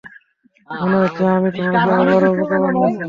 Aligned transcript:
মনে 0.69 0.97
হচ্ছে 1.01 1.23
আমি 1.37 1.49
তোমাকে 1.55 1.77
আবারও 1.95 2.29
বোকা 2.37 2.57
বানিয়েছি। 2.63 2.99